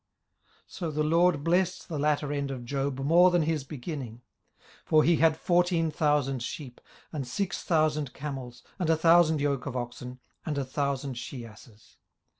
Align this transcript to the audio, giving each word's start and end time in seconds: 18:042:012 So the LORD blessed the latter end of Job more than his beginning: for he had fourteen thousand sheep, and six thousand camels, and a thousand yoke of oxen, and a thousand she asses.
18:042:012 0.63 0.63
So 0.69 0.89
the 0.89 1.03
LORD 1.03 1.43
blessed 1.43 1.87
the 1.87 1.99
latter 1.99 2.33
end 2.33 2.49
of 2.49 2.65
Job 2.65 2.97
more 2.97 3.29
than 3.29 3.43
his 3.43 3.63
beginning: 3.63 4.23
for 4.83 5.03
he 5.03 5.17
had 5.17 5.37
fourteen 5.37 5.91
thousand 5.91 6.41
sheep, 6.41 6.81
and 7.13 7.27
six 7.27 7.61
thousand 7.61 8.11
camels, 8.11 8.63
and 8.79 8.89
a 8.89 8.97
thousand 8.97 9.41
yoke 9.41 9.67
of 9.67 9.77
oxen, 9.77 10.19
and 10.43 10.57
a 10.57 10.65
thousand 10.65 11.19
she 11.19 11.45
asses. 11.45 11.97